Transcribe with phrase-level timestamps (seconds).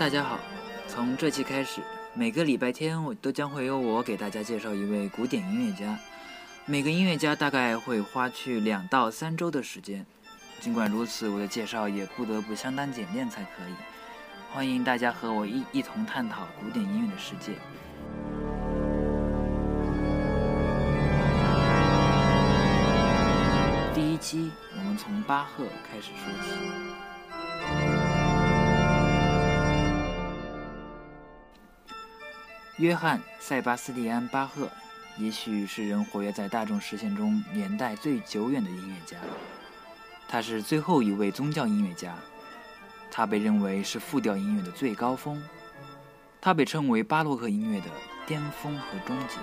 [0.00, 0.38] 大家好，
[0.88, 1.82] 从这期开始，
[2.14, 5.98] 每个礼拜天我都将会由我给大家介绍一位古典音乐家。
[6.64, 10.06] 每个音乐家大概会花去两到三周的时间。
[10.58, 13.74] 尽管如此，我的介绍也不得不相当简练才可以。
[14.50, 17.52] 欢迎大家和我一一同探讨古典音乐的世界。
[23.94, 26.99] 第一期，我们从巴赫开始说起。
[32.80, 34.66] 约翰·塞巴斯蒂安·巴赫，
[35.18, 39.18] 也许是人活跃在大众视线中年代最久远的音乐家。
[40.26, 42.14] 他是最后一位宗教音乐家，
[43.10, 45.42] 他被认为是复调音乐的最高峰，
[46.40, 47.86] 他被称为巴洛克音乐的
[48.26, 49.36] 巅峰和终结。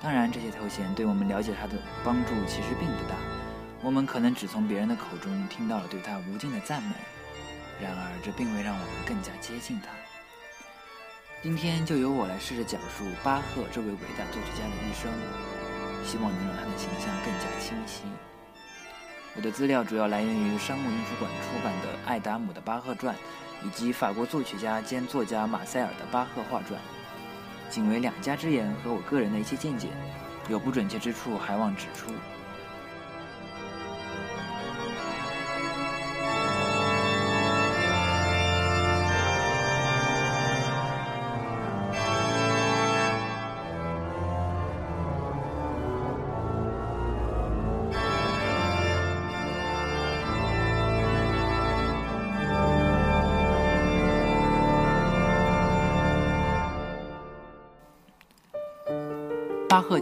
[0.00, 3.16] 当然，这些头衔对我们了解他的帮助其实并不大，
[3.82, 6.94] 我们可能只从别人的口中听到了对他无尽的赞美。
[7.82, 9.88] 然而，这并未让我们更加接近他。
[11.42, 15.10] 今天就由我来试着讲述巴赫这位伟大作曲家的一生，
[16.06, 18.04] 希望能让他的形象更加清晰。
[19.34, 23.16] 我的资料主要来源于商务印书馆出版的艾达姆的《巴赫传》，
[23.66, 26.80] 以及法国作曲家兼作家马塞尔的《巴赫画传》，
[27.68, 29.88] 仅为两家之言和我个人的一些见解，
[30.48, 32.12] 有不准确之处还望指出。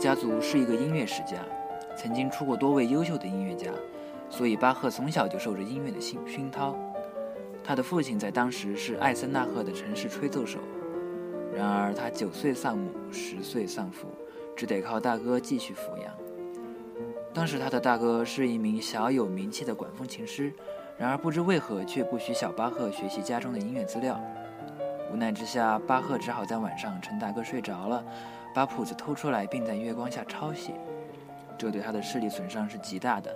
[0.00, 1.36] 家族是一个音乐世家，
[1.94, 3.70] 曾经出过多位优秀的音乐家，
[4.30, 6.74] 所以巴赫从小就受着音乐的熏熏陶。
[7.62, 10.58] 他的父亲在当时是艾森纳赫的城市吹奏手，
[11.54, 14.08] 然而他九岁丧母，十岁丧父，
[14.56, 16.10] 只得靠大哥继续抚养。
[17.34, 20.50] 当时他的大哥是一名小有名气的管风琴师，
[20.96, 24.18] 然而不知为何却不许小巴赫学习家中的音乐资料。
[25.12, 28.02] 无奈之下，巴赫只好在晚上趁大哥睡着了。
[28.54, 30.72] 把谱子偷出来，并在月光下抄写，
[31.58, 33.34] 这对他的视力损伤是极大的。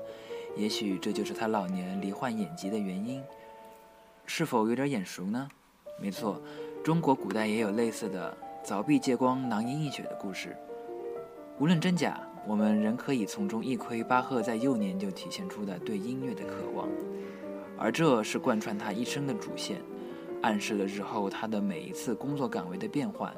[0.56, 3.22] 也许这就是他老年罹患眼疾的原因。
[4.26, 5.48] 是否有点眼熟呢？
[6.00, 6.40] 没错，
[6.82, 10.56] 中国古代也有类似的“凿壁借光，囊萤映雪”的故事。
[11.58, 16.88] 无论真假，我们仍可以从中一窥巴赫在幼年就体现出的对音乐的渴望，
[17.78, 19.80] 而这是贯穿他一生的主线，
[20.42, 23.32] 暗示了日后他的每一次工作岗位的变换。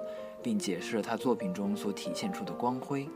[0.46, 3.08] 并解释了他作品中所体现出的光辉。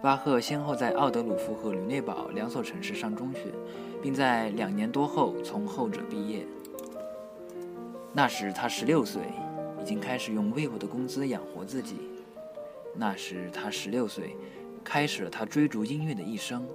[0.00, 3.52] 巴赫先后在奥德鲁夫和吕内堡两所城市上中学，
[4.00, 6.46] 并在两年多后从后者毕业。
[8.12, 9.22] 那时他十六岁，
[9.80, 12.00] 已经开始用微薄的工资养活自己。
[12.94, 14.36] 那时他十六岁，
[14.82, 16.66] 开始了他追逐音乐的一生。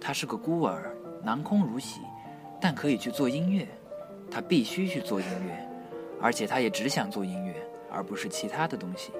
[0.00, 2.00] 他是个孤儿，囊空如洗，
[2.60, 3.66] 但可以去做音乐。
[4.30, 5.68] 他必须去做音乐，
[6.20, 7.54] 而且他也只想做音乐，
[7.90, 9.12] 而不是其他的东西。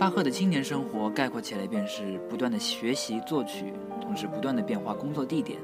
[0.00, 5.60] 巴赫的青年生活概括起来便是不断的学习作曲，同时不断的变化工作地点。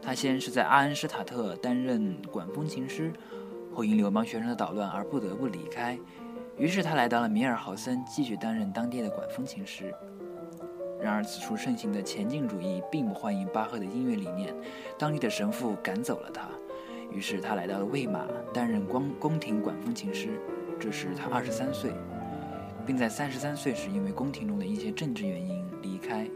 [0.00, 3.12] 他先是在阿恩施塔特担任管风琴师，
[3.74, 5.98] 后因流氓学生的捣乱而不得不离开，
[6.56, 9.92] 于是他来到了米尔豪森，继续担任当地的管风琴师。
[11.02, 14.54] 然而，此处盛行的前进主义并不欢迎巴赫的音乐理念，
[14.96, 16.48] 当地的神父赶走了他，
[17.10, 20.40] 于是他来到了魏玛，担任宫宫廷管风琴师。
[20.78, 21.92] 这时他二十三岁，
[22.90, 26.28] 并在三十三岁时因为宫廷中的一些政治原因离开。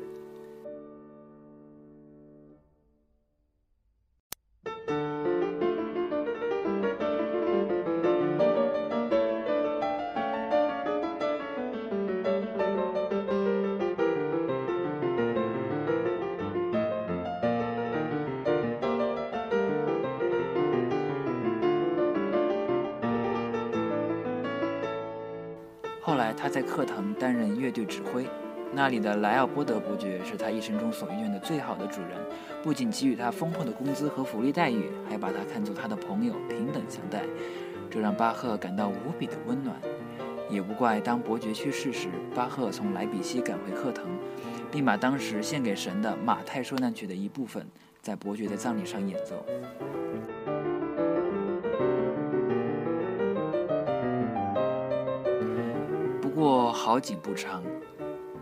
[26.45, 28.27] 他在课堂担任乐队指挥，
[28.71, 32.11] 那里的莱奥波德伯爵是他一生中所遇见的最好的主人，
[32.63, 37.23] 不仅给予他丰厚的工资和福利待遇，还把他看作他的朋友，平等相待，
[37.91, 39.75] 这让巴赫感到无比的温暖。
[40.51, 44.05] 也不怪当伯爵去世时，巴赫从莱比锡赶回课堂，
[44.71, 47.67] 并把当时献给神的《马太受难曲》的一部分
[48.03, 49.43] 在伯爵的葬礼上演奏。
[56.45, 57.65] 不过好景不长，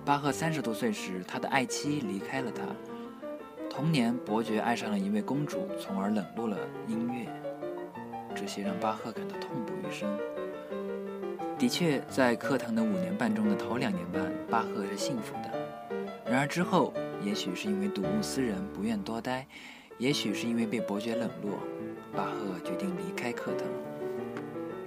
[0.05, 2.63] 巴赫三十多岁时，他的爱妻离开了他。
[3.71, 6.59] 同年，伯爵爱上了一位公主，从而冷落了
[6.89, 7.29] 音乐。
[8.35, 10.19] 这些让巴赫感到痛不欲生。
[11.57, 15.97] 的确，在课堂的五年半中的头两年半，巴赫是幸福的。
[16.27, 19.47] 然而之后，也许是因为睹物思人，不愿多待，
[19.99, 21.57] 也许是因为被伯爵冷落，
[22.13, 23.65] 巴赫决定离开课堂。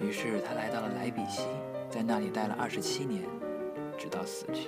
[0.05, 1.43] 于是他来到了莱比锡。
[1.95, 3.23] 在那里待了二十七年，
[3.97, 4.67] 直到死去。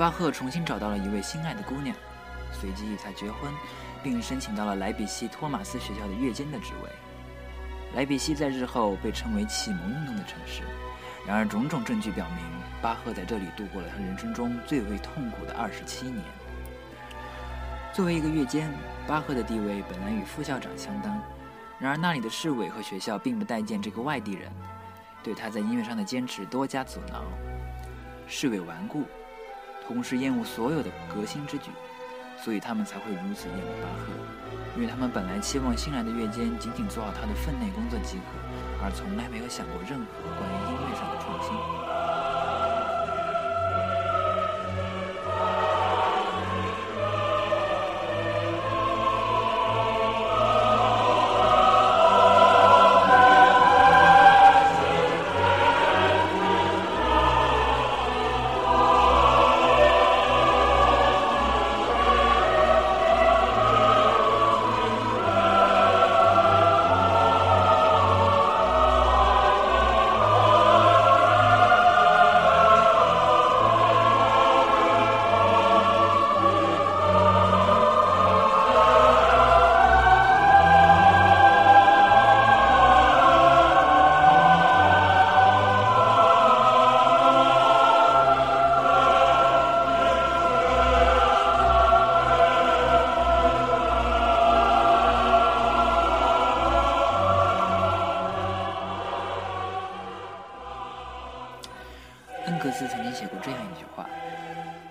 [0.00, 1.94] 巴赫重新找到了一位心爱的姑娘，
[2.58, 3.52] 随即与她结婚，
[4.02, 6.88] 并申请到了莱比锡托马斯学校的乐监的职位。
[7.94, 10.62] 莱比锡在日后被称为启蒙运动的城市。
[11.26, 12.38] 然而，种种证据表明，
[12.80, 16.24] 巴赫在这里度过了他人生中最为痛苦的二十七年。
[17.92, 18.72] 作为一个乐监，
[19.06, 21.22] 巴赫的地位本来与副校长相当。
[21.78, 24.50] 然而，那里的市委和学校并不待见这个外地人，
[25.22, 27.22] 对他在音乐上的坚持多加阻挠。
[28.26, 29.04] 市委顽固。
[29.90, 31.72] 同时厌恶所有的革新之举，
[32.40, 34.12] 所以他们才会如此厌恶巴赫，
[34.76, 40.06] 因为他们本来期望新来的乐监仅仅做好他的分内工作即可，而从来没有想过任何
[40.38, 42.09] 关于音乐上的创新。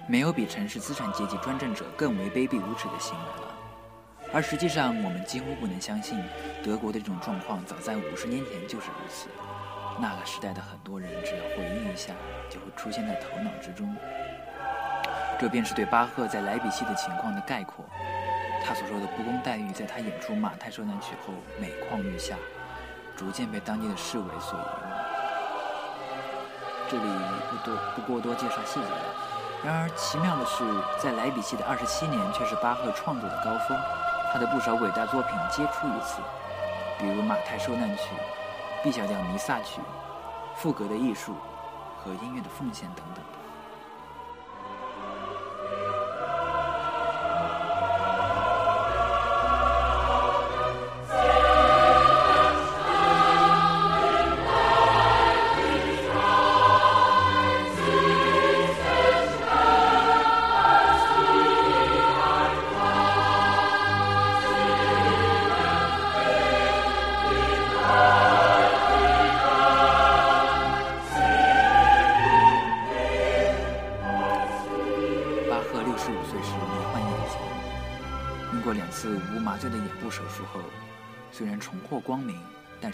[0.09, 3.53] 没有比城市资产阶级专政者更为卑鄙无耻的行为了。
[4.33, 6.19] 而实际上，我们几乎不能相信，
[6.63, 9.29] 德国的这种状况早在五十年前就是如此。
[9.99, 12.15] 那个时代的很多人，只要回忆一下，
[12.49, 13.95] 就会出现在头脑之中。
[15.39, 17.85] 这便是对巴赫在莱比锡的情况的概括。
[18.65, 22.35] 他所说的不公待遇，在他演出《马太受难曲》后每况愈下，
[23.15, 24.91] 逐渐被当地的市委所遗忘。
[26.89, 27.03] 这里
[27.51, 29.38] 不多不过多介绍细节了。
[29.61, 30.63] 然而奇妙的是，
[30.97, 33.77] 在莱比锡的二十七年，却是巴赫创作的高峰。
[34.31, 36.21] 他的不少伟大作品皆出于此，
[36.97, 38.03] 比如《马太受难曲》、
[38.83, 39.81] B 小调弥撒曲、
[40.55, 41.35] 赋格的艺术
[41.97, 43.23] 和音乐的奉献等等。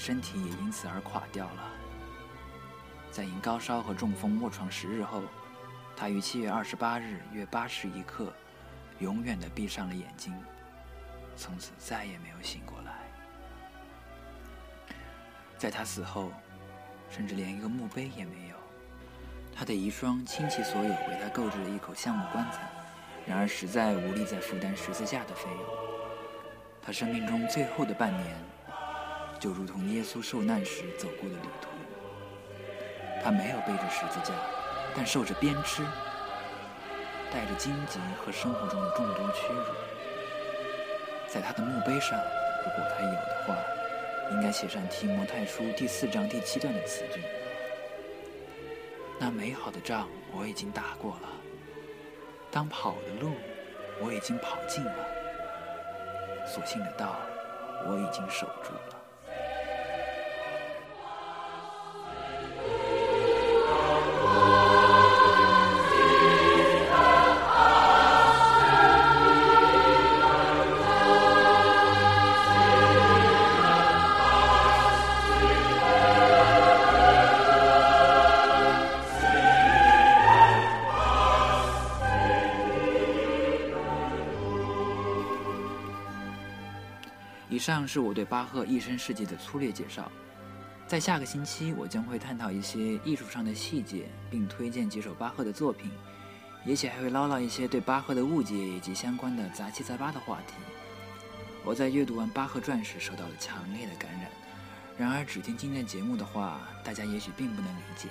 [0.06, 1.72] 身体也因此而垮掉了。
[3.10, 5.24] 在因高烧和中风卧床十日后，
[5.98, 8.32] 他于七月二十八日约八时一刻，
[9.00, 10.32] 永远的闭上了眼睛，
[11.36, 12.94] 从此再也没有醒过来。
[15.58, 16.32] 在他死后，
[17.10, 18.56] 甚至连一个墓碑也没有。
[19.56, 22.70] 他的遗孀倾其所有为他购置了一口橡木棺材，
[23.26, 25.66] 然而实在无力再负担十字架的费用。
[26.80, 28.36] 他生命中最后的半年，
[29.40, 31.70] 就如同耶稣受难时走过的旅途。
[33.24, 34.34] 他没有背着十字架，
[34.96, 35.84] 但受着鞭笞，
[37.32, 39.64] 带着荆棘和生活中的众多屈辱。
[41.28, 43.56] 在他的墓碑上，如果他有的话，
[44.32, 47.22] 应该写上《提摩太书》第四章第七段的词句
[49.20, 51.30] ：“那美好的仗我已经打过了，
[52.52, 53.34] 当跑的路
[54.02, 55.08] 我已经跑尽了。”
[56.48, 57.18] 所幸的道，
[57.88, 58.95] 我已经守住了。
[87.74, 90.12] 上是我对巴赫一生事迹的粗略介绍。
[90.86, 95.90] 在下个星期，我将会探讨一些艺术上的细节，并推荐几首巴赫的作品，
[96.64, 100.54] 也许还会唠唠一些对巴赫的误解以及相关的杂七杂八的话题。
[101.64, 104.30] 我在阅读完巴赫传时受到了强烈的感染，
[104.96, 108.10] 然而只听今天的节目的话，大家也许并不能理解，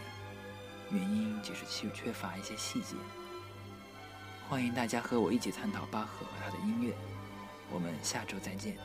[0.90, 2.96] 原因就是缺缺乏一些细节。
[4.48, 6.92] 欢迎大家和我一起探讨巴赫和他的音乐，
[7.70, 8.76] 我们下周再见。